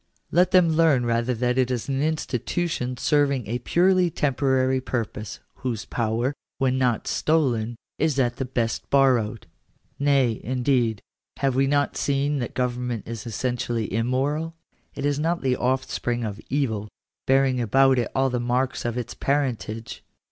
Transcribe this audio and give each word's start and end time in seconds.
Let 0.31 0.49
them 0.49 0.69
learn 0.69 1.05
rather 1.05 1.35
that 1.35 1.59
it 1.59 1.69
is 1.69 1.87
an 1.87 2.01
institution 2.01 2.97
serving 2.97 3.45
a 3.45 3.59
purely 3.59 4.09
temporary 4.09 4.81
purpose, 4.81 5.39
whose 5.57 5.85
power, 5.85 6.33
when 6.57 6.79
not 6.79 7.07
stolen, 7.07 7.75
is 7.99 8.17
at 8.17 8.37
the 8.37 8.45
best 8.45 8.89
borrowed. 8.89 9.45
Nay, 9.99 10.41
indeed, 10.43 11.03
have 11.37 11.53
we 11.53 11.67
not 11.67 11.97
seen 11.97 12.31
(p. 12.31 12.39
13) 12.39 12.39
that 12.39 12.53
government 12.55 13.05
isj 13.05 13.27
essentially 13.27 13.93
immoral? 13.93 14.55
Is 14.95 15.19
it 15.19 15.21
not 15.21 15.43
the 15.43 15.55
offspring 15.55 16.23
of 16.23 16.41
evil, 16.49 16.87
bearing; 17.27 17.61
about 17.61 17.99
it 17.99 18.09
all 18.15 18.31
the 18.31 18.39
marks 18.39 18.85
of 18.85 18.97
its 18.97 19.13
parentage 19.13 20.03